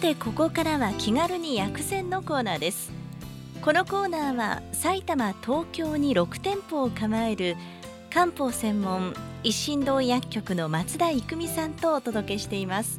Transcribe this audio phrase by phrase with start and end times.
[0.00, 2.90] てここからは気軽に薬膳のコーナーです。
[3.60, 7.54] このコーナーは埼玉東京に6店舗を構える
[8.08, 9.12] 漢方専門
[9.44, 12.98] 一心堂薬局の松田育美さんとお届けしています。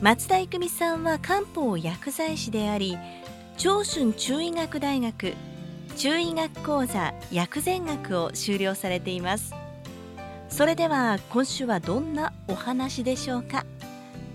[0.00, 2.96] 松田育美さんは漢方薬剤師であり
[3.58, 5.34] 長春中医学大学
[5.98, 9.52] 中医学講座薬膳学を修了されています。
[10.48, 13.66] それでは今週はどんなお話でしょうか？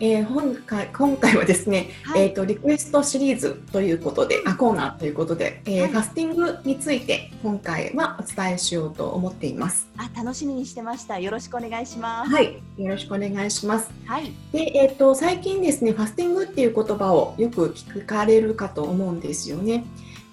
[0.00, 2.22] えー、今回今回はですね、はい。
[2.22, 5.90] えっ、とリクエストシリーズということで、あコーナーということで、えーはい。
[5.90, 9.88] ファスティングについて今回はお伝えしようと思っています。
[9.96, 11.18] あ楽しみにしてました。
[11.18, 12.30] よろしくお願いします。
[12.30, 13.90] はい、よろしくお願いします。
[14.06, 14.32] はい。
[14.52, 19.84] で、えっ、と最近ですね、ファスティングっていう言葉をよく聞かれるかと思うんですよね。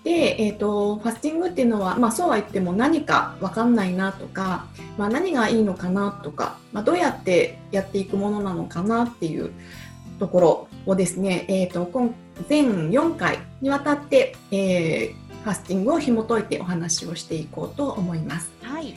[0.06, 9.52] で、えっ、とファスティングっていうのは、まあそうは言っても何かわかんないなとか、まあ何がいいのかなとか、まあどうやってやっていくものなのかなっていう
[10.20, 12.14] ところをですね、えっ、と今
[12.48, 18.52] 全4回にわたって、えーファスティングを紐解いてお話をしていこうと思います。
[18.64, 18.96] はい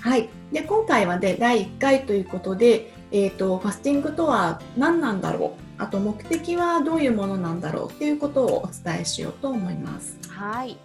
[0.00, 5.82] はい、で今回はで第1回ということで、えー、とファスティングとは何なんだろう？
[5.82, 7.90] あと目的はどういうものなんだろう？
[7.90, 10.16] っていうことをお伝えしようと思います。
[10.28, 10.78] はい。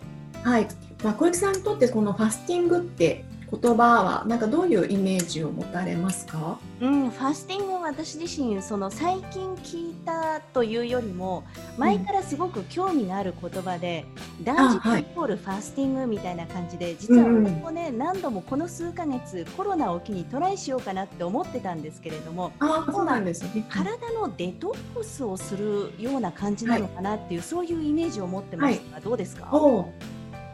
[0.43, 0.67] はい。
[1.03, 6.59] まあ、小雪さんにとってこのファスティングって言葉はなんかどういうイメージを持たれますか？
[6.81, 11.43] うん、ファスティングは私自身その最近聞いたというよりも
[11.77, 14.05] 前からすごく興味がある言葉で、
[14.43, 17.45] 断食はいイコールファスティングみたいな感じで実はうんうん。
[17.45, 23.65] 私もね、何度もこの数ヶ月コロナを機にトライしようかなって思ってたんですけれどもああそうなんですね。
[23.69, 29.49] 体のデトックスをするような感じなのかなっていう、そういうイメージを持ってますが、どうですか？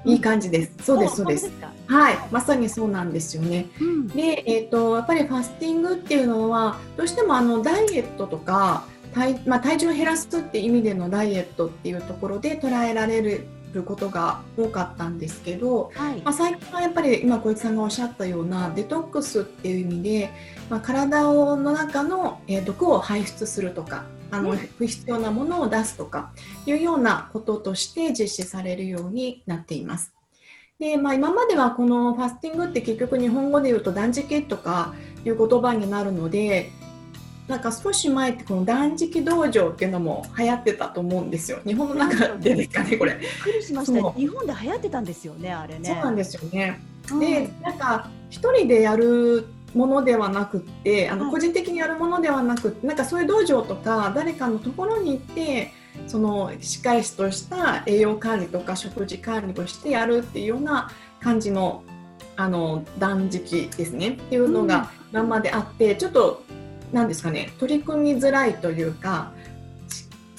[0.06, 0.72] いい感じです。
[0.84, 1.52] そうですそうです。
[1.88, 3.68] はい、まさにそうなんですよね。
[3.80, 13.48] うんで、えー、とやっぱりファスティングっていうのはどうしてもあのダイエットとか体,、まあ、体重を減らすっていう意味でのダイエットっていうところで捉えられる
[13.86, 20.30] ことが多かったんですけど、はいまあ、最近はやっぱり今小池さんがおっしゃったようなデトックスっていう意味で、
[20.70, 26.32] まあ、体の中の、えー毒を排出するとかあのうん不必要なものを出すとか
[26.66, 30.12] いうようなこととして実施されるようになっています。
[30.80, 36.72] でまあ、今まではこのファスティングって結局日本語で言うと断食とかいう言葉になるので
[37.48, 43.14] なんか少し前ってこの断食道場っていうのも流行ってたと思うんですよ日本の中でですかねこれ。
[43.14, 46.82] びっくりしました日本で流行ってたんですよねあれねそうなんですよね。
[47.12, 55.72] うんでなんか一人でやるものではなくってあのはい個人的にやるものではなくってなんかそういう道場とか誰かのところに行って
[56.08, 61.84] そのしっかりとした栄養管理とか食事管理をしてやるっていうような感じの
[62.36, 64.10] あの断食ですね。
[64.10, 66.44] っていうのが今まであって、ちょっと
[66.92, 69.43] なんですかね取り組みづらいというかし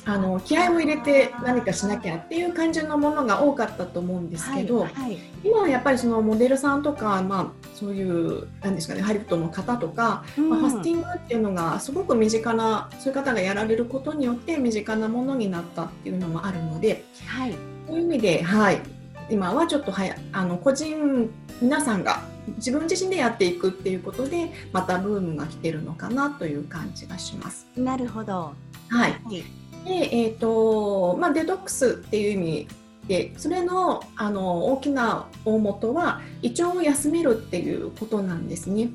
[0.07, 17.53] あの気合を入れて何かしなきゃっていう感じのものが多かったと思うんですけど、はいはい今はやっぱりそのモデルさんとか、まあ、そういうなんですかねハリウッドの方とか、まあ、ファスティングっていうのがすごく身近なそういう方がやられることによって身近なものになったっていうのもあるのではい
[17.87, 18.81] そういう意味で、はい、
[19.29, 22.23] 今はちょっとはやあの個人皆さんが
[22.57, 27.67] 自分自身でやっていくっていうことでまたブームが来てるのかなという感じがします。
[27.77, 28.55] なるほど。
[28.89, 29.45] はい、はい。
[29.85, 32.69] で、えーとまあ、デトックスっていう意味
[33.07, 38.89] でそれのあの大きな大元は胃腸を休めるっていうことなんですね。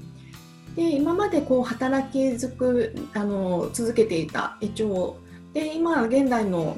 [0.75, 5.13] で今までこう働きづくあの続けていた胃腸
[5.53, 6.77] で今現代の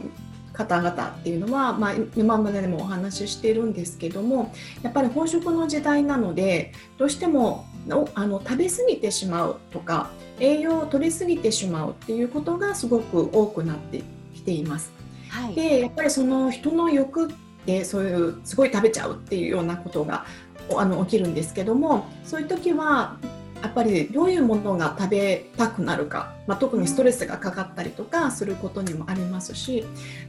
[0.53, 14.91] 方々っていうのは、まあ、今まででもお話ししてるんですけどもやっぱり飽食の時代なのでどうしてもおあの食べ過ぎてしまうとか栄養を取りすぎてしまうっていうことがすごく多くなってきています。
[15.29, 15.55] はい。
[15.55, 17.33] でやっぱりその人の欲っ
[17.65, 20.25] てそういうすごい食べちゃうっていうようなことが
[20.69, 23.17] おあの起きるんですけどもそういう時は
[23.61, 29.85] やっぱりどういうものが食べたくなるか、まあ、特にストレスがかかったりとかすることにもありますし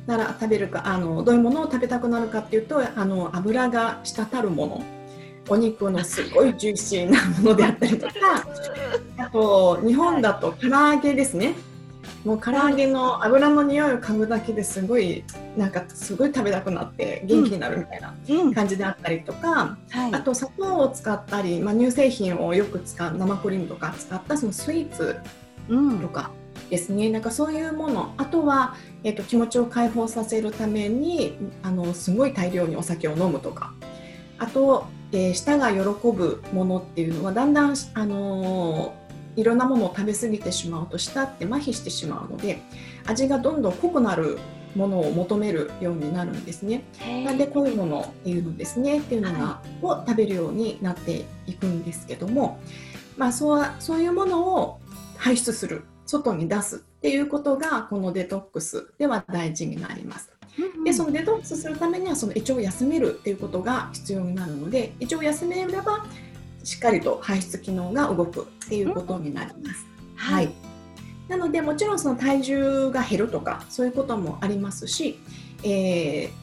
[0.07, 4.85] だから食べるかあのどういうものを食べたくなるかっていうとあの油が滴るもの
[5.49, 8.13] お肉のすごいジューシーなものであったりとか
[9.19, 11.55] あと日本だと唐揚げですね。
[12.25, 15.25] もう唐揚げの油の匂いを嗅ぐだけですごい
[15.57, 18.55] なんかすごい食べたくなって元気になるみたいなうん。
[18.55, 20.15] 感じであったりとか、はい。
[20.15, 25.17] あと砂糖を使ったり、まあ、乳製品をよく使う生クリームとか使ったそのスイーツ
[25.69, 25.99] うん。
[25.99, 26.31] とか
[26.71, 28.15] ですね、なんかそういうもの。
[28.17, 33.73] あとは、えっと気持ちを解放させるためにあのすごい大量にお酒を飲むとか。
[34.39, 39.03] あと、えー舌が喜ぶものっていうのはだんだん、あのー
[39.37, 42.61] いろんなものを食べ過ぎてしまうと舌って麻痺してしまうので
[43.07, 44.39] 味がどんどん濃くなる
[44.75, 46.85] ものを求めるようになるんですね。
[47.25, 52.59] なんでこういうものっていうのですねっていうのが、を食べるようになっていくんですけども、
[53.19, 54.81] まあ、そうそういうものを
[55.19, 60.32] 排出する外に出すっていうことがこのデトックスでは大事になります。
[60.85, 66.07] でそのデトックスするためにはその胃腸を休めるっていうことが必要になるので胃腸を休めれば
[66.63, 69.87] しっかりと排出機能が動くっていうことになります。
[70.17, 70.53] はい、
[71.29, 75.19] なのでもちろんその体重が減るとかそういうこともありますし、
[75.65, 76.43] えー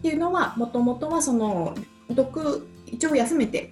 [0.00, 1.74] っていうのはもともとはその
[2.08, 3.70] 毒胃腸を休めて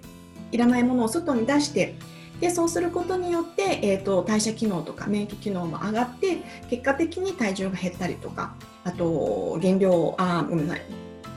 [0.51, 1.95] いらないものを外に出して
[2.39, 6.37] でそうすることによって、えー、と代謝機能とか免疫機能も上がって
[6.69, 10.85] 結果的に体重が減ったりとかあと減量あごめんなさい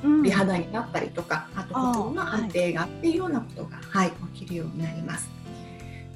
[0.05, 0.23] うん。
[0.23, 5.31] 美肌になったりとか、あとあー心の安定がっていうようなことが、はい起きるようになります。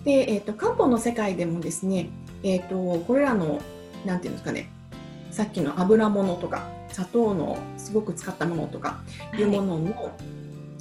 [0.05, 2.11] で、えー、と漢方の世界でもですね、
[2.43, 3.61] えー、とこれらの
[4.05, 4.71] なんていうんですかね
[5.32, 9.00] さっきの油物とか砂糖のすごく使ったものとか
[9.37, 10.12] いうものの、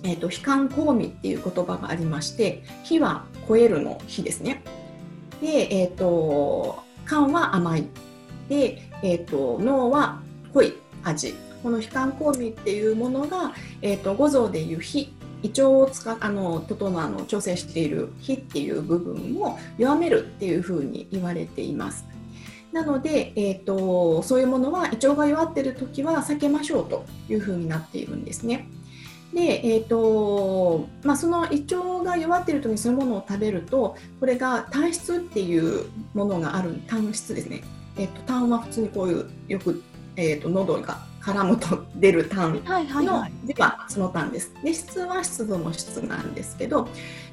[0.05, 4.63] えー、と非寒香味っていう言葉がありまして火は超えるの火ですね。
[5.41, 7.87] で、えー、と寒は甘い
[8.47, 10.21] で、えー、と脳は
[10.53, 10.73] 濃い
[11.03, 15.11] 味この非寒香味っていうものが、えー、と五臓でいう火
[15.41, 22.05] 胃腸を使あの整あの調整している火っていう部分を弱めるっていうふうに言われています。
[22.71, 28.67] なので、えー、とそういうものは胃腸が弱っている時は避けましょうというふうになっているんですね。
[29.35, 37.61] で、えーとまあ、その胃腸が弱っている時にそういうものを食べるとこれが単質っていうものがある単質ですね。
[37.97, 39.83] えー、と痰は普通にこういうよく、
[40.15, 43.31] えー、と喉が絡むと出る痰はいはいのはい。
[43.45, 44.53] ではその単です。
[44.63, 46.87] で質は湿度の質なんですけど、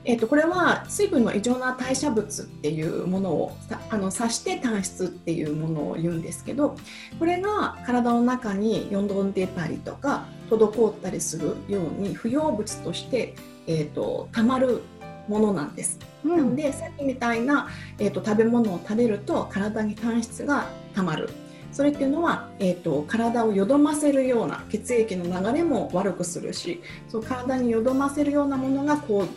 [0.05, 6.75] えっとこれは水分の異常な代謝物っていうものをさあの指して単質っていうものを言うんですけど
[7.19, 13.35] これが体の中によどんでたりとか滞ったりするように不要物として、
[13.67, 14.81] えっと溜まる
[15.29, 15.99] ものなんです。
[16.01, 17.69] うんなのでさっきみたいな、
[17.99, 21.31] えー、と食べ物を食べると体に単質がたまる
[21.73, 29.29] それっていうのは、えー、と体をよどませるような血液の流れも悪くするしそう体によどませるようなものがこう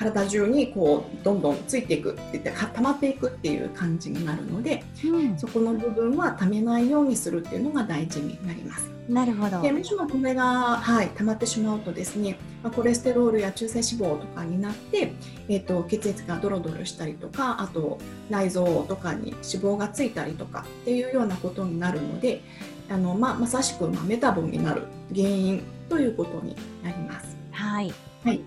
[0.00, 8.90] 体中にこうどんどんついていくって言ってか溜まっていくっていう感じになるのでうんそこの部分は溜めないようにするっていうのが大事になります。
[9.10, 9.60] なるほど。
[9.60, 15.12] でもしもこれが、はい、溜まってしまうとですね、まあ、コレステロールや中性脂肪とかになって、
[15.48, 17.98] えー、と血液がドロドロしたりとかあと
[18.30, 22.40] 内臓とかに脂肪がついたりとかっていうようなことになるので
[22.88, 27.36] あの、まあ、まさしく、まあ、メタボになる原因ということになります。
[27.50, 27.92] はい。
[28.24, 28.40] はい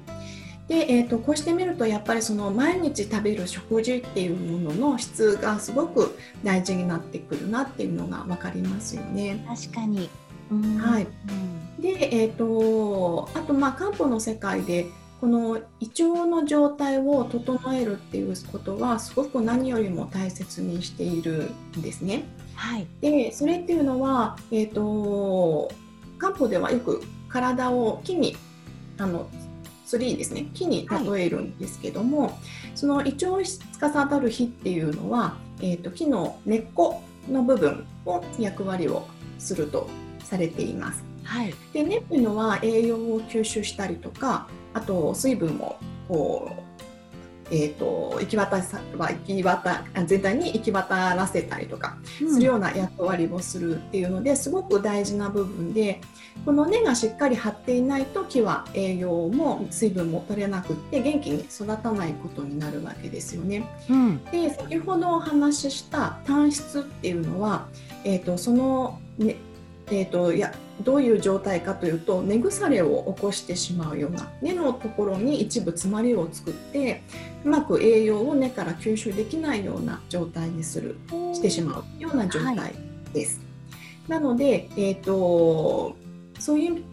[0.74, 9.46] でえー、とこうしてみるとやっぱりその毎日食べる食事っていうものの質がすごく大事になってくるなっていうのが分かりますよね。
[9.48, 10.10] 確かに。
[10.52, 14.88] うんはいうんで、えー、とあとまあ漢方の世界で
[15.22, 22.24] この胃腸の状態を整えるっていうことはすごく何よりも大切にしているんですね。
[22.56, 22.88] はい。
[23.00, 25.72] でそれっていうのは、えー、と
[26.18, 28.36] 漢方ではよく体を木に
[28.98, 29.28] あの
[29.94, 32.40] ツリーですね木に例えるんですけども、
[32.74, 39.08] その胃腸を司る火っていうのは、えー、と木の根っこの部分を役割を
[39.38, 39.88] すると
[40.24, 41.04] されています。
[41.24, 41.54] はい。
[41.74, 46.73] で根っていうのは栄養を吸収したりとかあと水分もこう、
[47.52, 56.02] えー、と行き渡さ行き渡あ全体に行き渡らせたりとかするような役割をするっていうのですごく大事な部分で
[56.46, 63.68] この根がしっかり張っていないと木は栄養も水分も取れなくって元気に育たないことになるわけですよね。
[63.90, 64.24] うん。
[64.26, 67.68] で先ほどお話しした単質っていうのは、
[68.04, 69.36] えー、とその、ね
[69.88, 77.04] えー、といやどういう状態かというと根腐れを起こしてしまうような根のところに一部詰まりを作って
[77.44, 80.98] うまく栄養を根から吸収できないような状態にする
[81.34, 82.74] してしまうような状態
[83.14, 83.42] です。
[84.08, 85.96] なので、えー、と
[86.40, 86.84] そういう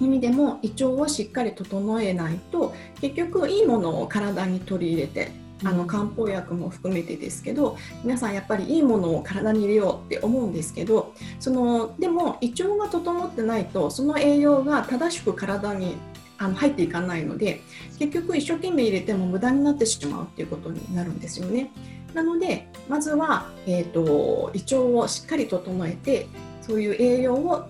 [0.00, 5.32] 意味でも胃腸をしっかり整えないと結局いいものを体に取り入れて
[5.64, 15.96] あの漢方薬も含めてですけど皆さんやっぱりいいものを体に入れようって思うんですけどそのでも胃腸が整ってないとその栄養が正しく体に
[16.38, 17.60] あの入っていかないので
[17.98, 21.70] 結局一生懸命入れても無駄になってしまうっていうことになるんですよね。
[22.14, 26.26] なのでまずは、えーと、胃腸をしっかり整えて
[26.62, 27.68] そういう栄養を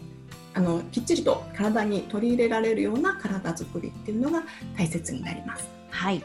[0.54, 4.44] あのきっちりと体に取り入れられるような体づくりっていうのが
[4.76, 5.66] 大切になります。
[5.90, 6.22] はい、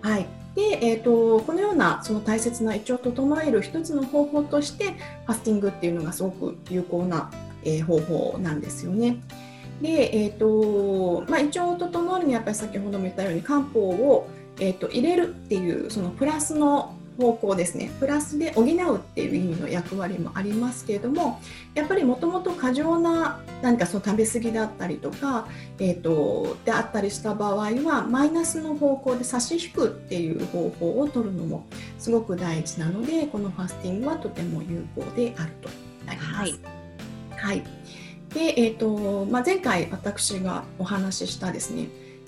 [0.00, 4.92] はいでえーと、このようなその大切な胃腸を整える一つの方法として
[5.26, 7.30] ファスティングっていうのがすごく有効な、
[7.64, 9.16] えー、方法なんですよね。
[9.82, 14.28] で、えーとまあ、胃腸を整えるにはやっぱり先ほども言ったように漢方を、
[14.60, 17.90] えーと入れるっていうそのプラスの方向ですね。
[18.00, 21.40] プラスで補うっていう意味の役割もありますけれども
[21.74, 25.46] やっぱりもともと過剰な何かその食べ過ぎだったりとか、
[25.78, 31.64] えーと、であったりした場合はマイナスの方向で差し引くっていう方法を取るのも
[31.98, 35.68] すごく大事なのでこのファスティングはとても有効であると
[36.06, 36.30] なります。
[36.32, 36.54] はい、
[37.36, 37.62] はい。
[38.34, 41.86] でえーとまあ、前回私がお話ししたですね、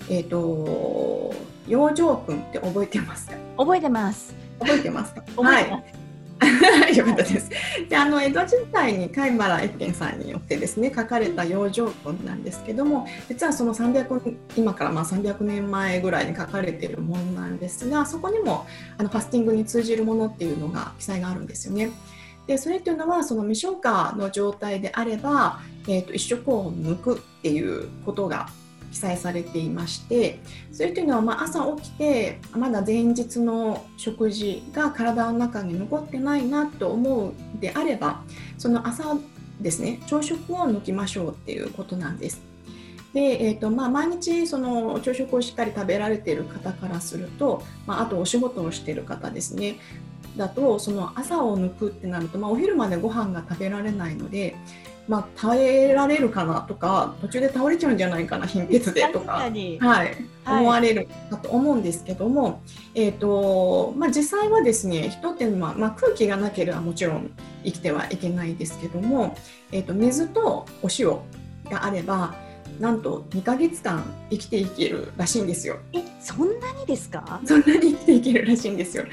[0.09, 1.35] えーと、
[1.67, 3.33] 養生君って覚えてますか？
[3.57, 5.23] 覚えてます覚えてますか？
[5.41, 5.97] はい。
[6.95, 7.49] よかったです。
[7.89, 18.65] であの江戸時代に貝原越見さんによってですね書かれた養生本なんですけども実はその300今からまあ300年前ぐらいに書かれているものなんですがそこにも
[18.97, 21.89] あのファスティングに通じるものっていうのが記載があるんですよね。
[22.45, 28.47] でそれっていうのはその未消化の状態であれば、えーと、と一食を抜くっていうことが
[28.91, 30.39] 記載されていまして
[30.71, 38.23] それというのはま朝起きてまだ前日の食事が体の中に残ってないなと思うであれば
[38.57, 39.17] その朝
[39.61, 42.41] ですね朝食を抜きましょうっていうことなんです。
[43.13, 49.79] でえーとまあ、毎日その朝食をしっかり食べられている方からすると、まあ、あとお仕事をしている方ですね
[50.35, 54.55] だとその朝を抜くってなると、まあ、お昼までご飯が食べられないので
[55.07, 62.61] まあ、耐えられるかなとか途中で倒れちゃうんじゃないかな貧血でとか、 はい、はい、思われるかと思うんですけども、
[62.93, 67.31] えーとまあ、実際はですね人ってまあ、まあ、空気がなければもちろん
[67.63, 69.37] 生きてはいけないですけども、
[69.71, 71.17] えーと、水とお塩
[71.71, 72.35] があれば
[72.79, 75.77] なんと2ヶ月間生きていけるらしいんですよ。
[75.93, 77.41] えそんなにですか？
[77.43, 79.05] そんなに生きていけるらしいんですよ。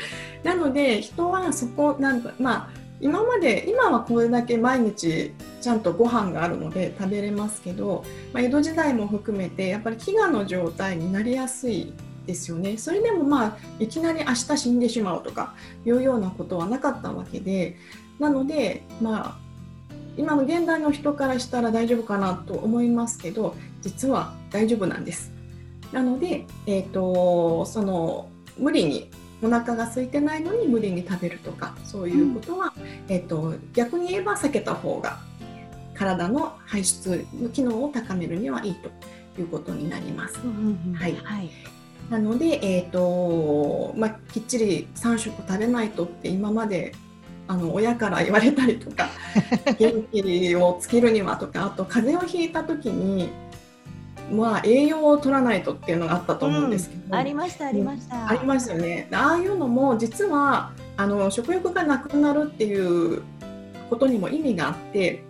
[0.43, 11.93] なので人はそこなんかまあ今まで今はこれだけ毎日ちゃんとご飯があるので食べれますけど、まあ、江戸時代も含めてやっぱり飢餓の状態になりやすい
[12.25, 15.53] ですよねそれでもまあいきなり明日死んでしまうとか
[15.85, 17.77] いうようなことはなかったわけで
[18.19, 19.39] なのでまあ
[20.17, 25.31] 今の現代の人からしたら大丈夫かなと思いますけど実は大丈夫なんです。
[25.93, 29.11] なので、えーとその無理に
[29.45, 35.19] お腹が空いてないのに無理に食べるとかそういうことは、うん、えっと、逆に言えば避けた方が
[35.95, 38.91] 体の排出の機能を高めるにはいいと
[39.41, 40.39] いうことになります。
[40.39, 41.51] はい、はい。
[42.11, 46.93] なので、えーとまあ、きっちり3食食べないとって今まで
[47.47, 49.09] あの親から言われたりとか
[49.79, 53.29] 元気をつけるにはとかあと風邪をひいた時に
[54.35, 59.09] まあ、栄養を取らないとっていうのがあったと思うんですけど、うん、ありましたありました、ありますよね。
[59.13, 63.23] ああいうのも実はあの食欲がなくなるっていう
[63.91, 65.23] ことにも意味があって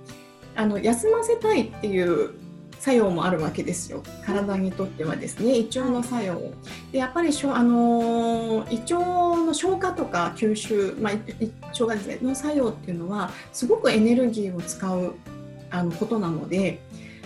[0.56, 2.34] あの休ませたいっていう
[2.78, 4.02] 作用もあるわけですよ。
[4.26, 5.56] 体にとってはですね。
[5.56, 6.38] 胃腸の作用。
[6.92, 15.14] でやっぱりしょ、あの胃腸の消化とか吸収、まあ、胃腸がですねの作用っていうのはすごくエネルギーを使う
[15.70, 16.80] あのことなので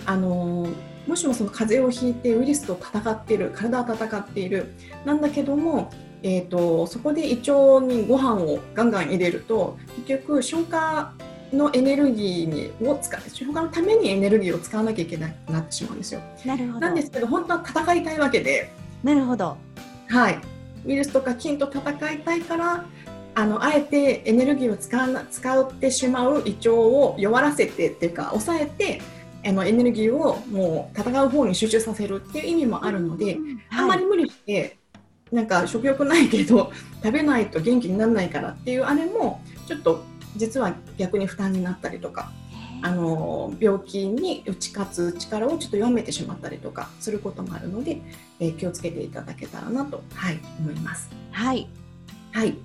[0.05, 0.67] あの
[1.09, 4.75] もしもその風邪をひいてウイルスと戦っている体は戦っている
[5.05, 5.89] なんだけども、
[6.21, 11.13] えーと、そこで胃腸にご飯をガンガン入れると結局消化
[11.51, 16.21] のエネルギーにを使消化のためにエネルギーを使わなきゃいけなくなってしまうんですよ。
[16.45, 18.69] なるほどなんですけど本当は戦いたいわけで。
[19.03, 19.57] なるほど。
[20.09, 20.39] はい。
[20.85, 22.85] ウイルスとか菌と戦いたいから
[23.33, 29.01] あのあえてエネルギーを使わ使ってしまう胃腸を弱らせてっていうか抑えて
[29.45, 33.37] あのエネルギーをもう戦う方に集中させるっていう意味もあるので、
[33.69, 34.77] あんまり無理して
[35.31, 36.71] なんか食欲ないけど
[37.03, 40.03] 食べないと元気にならないからっていうあれもちょっと
[40.35, 42.31] 実は逆に負担になったりとか
[42.81, 48.01] あの病気に打ち勝つ力をちょっと弱めてしまったりとかすることもあるので、
[48.39, 51.09] えー、気をつけていただけたらなと、はい、思います。
[51.31, 51.67] はい、
[52.31, 52.55] はい、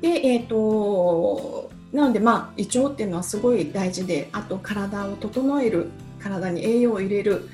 [0.00, 7.48] でえーとなのでまあ胃腸っていうのはすごい大事であと体を整える体に栄養を入れる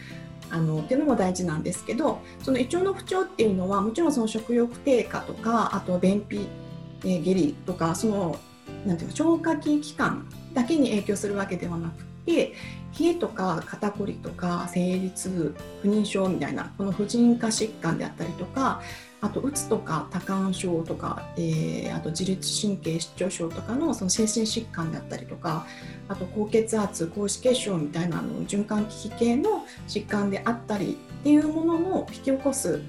[0.50, 6.48] あのっていうのも大事なんですけどその胃腸の不調っていうのはもちろんその食欲低下とかあと便秘、
[7.04, 8.38] えー、下痢とかその
[8.86, 12.54] なんていうか消化器器官だけに影響するわけではなくて
[12.98, 18.80] 冷えとか肩こりとか生理痛不妊症みたいなこの婦人科疾患であったりとか
[19.20, 25.66] あとうつとか多汗症とか、えー、あと自律神経失調症とかのその精神疾患であったりとか
[26.08, 32.80] あと高血圧高脂血症みたいなの循環器系の疾患であったりっていうものの引き起こす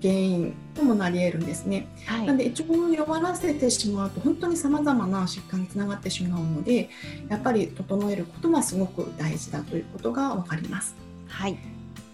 [0.00, 1.86] 原因ともなり得るんですね。
[2.06, 6.88] はい、なので胃腸を弱らせてしまうと本当にさまざまな疾患につながってしまうので
[7.28, 10.96] やっぱり整えることはすごく大事だということが分かります。
[11.28, 11.58] はい、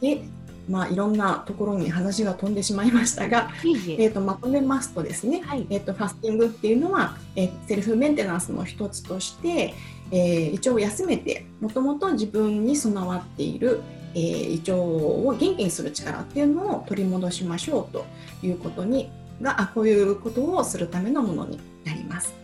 [0.01, 0.23] で
[0.69, 9.75] まあ、いろんなところに話が飛んでしまいましたが、えーと、まとめますとですね、はい、えーと、ファスティングっていうのは、えー、セルフメンテナンスの一つとして、
[10.11, 13.81] えー、胃腸を休めてもともと自分に備わっている、
[14.15, 18.05] えー、胃腸を元気にする力っていうのを取り戻しましょうと
[18.43, 19.11] いうことに
[19.43, 22.35] があこういうことをするためのものになります。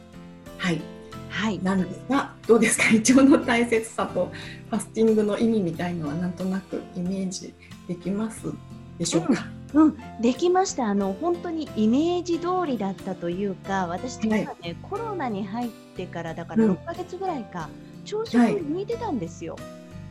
[0.58, 0.80] はい。
[1.30, 2.90] はい、なんですがどうですか？
[2.90, 4.30] 胃腸の大切さと
[4.68, 7.54] ファスティングの意味みたいのはなんとなくイメージ
[7.88, 8.46] できます？
[8.98, 10.86] でしょうか、うん、うん、できました。
[10.86, 19.54] あの本当にイメージ通りだったというか私実はね、はい、コロナに入ってからだから6か月ぐらいか、うん、調子に似てたんですよ。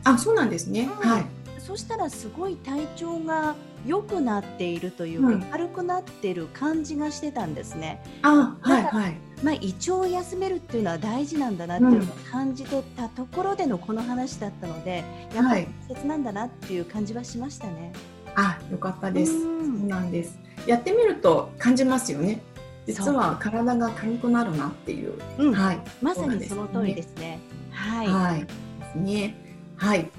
[0.04, 1.24] はい、あそうなんですね、はい、
[1.58, 3.54] そしたらすごい体調が
[3.86, 8.02] 良くなっているというか、うん、軽くなってる感じがしてたんですね。
[8.22, 17.92] あはいはいまあ、胃腸を休めるっていうのは大事なんだなっていうのを感じてたところでのこの話だったので、うん、やっぱり大切なんだなっていう感じはしましたね。
[18.34, 20.38] はい、あよかったです、うん、そうなんです。
[20.66, 22.40] やってみると感じますよね。
[22.86, 27.40] 実は体が軽くなるなっていう、うん、はい、まさにその通りですね。
[27.70, 28.46] はい、はい、で
[28.92, 29.34] すね。
[29.76, 30.10] はい。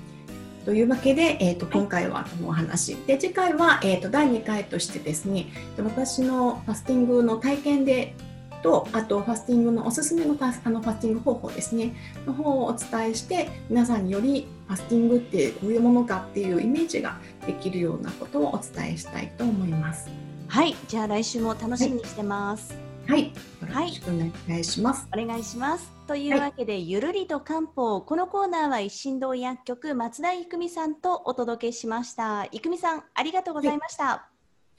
[0.65, 8.15] というわけで、えーと、今回はこのお話、で次回は、えーと、第2回としてですね私のファスティングの体験で
[8.63, 11.93] とあとファスティングのおすすめのあのファスティング方法ですね。
[12.25, 20.09] の方をお伝えして皆さんによりファスティングってこういうものかっていうイメージができるようなことをお伝えしたいと思います。
[20.47, 20.75] はい。
[20.87, 22.75] じゃあ来週も楽しみにしてます。
[23.05, 23.33] はい、
[23.69, 25.07] はい、よろしくお願いします。
[25.13, 25.91] お願いします。
[26.07, 28.01] というわけで、はい、ゆるりと漢方。
[28.01, 32.45] このコーナーは一心堂薬局松田育美さんとお届けしました。
[32.51, 34.29] 育美さんありがとうございました、は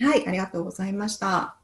[0.01, 1.64] い、はい、ありがとうございました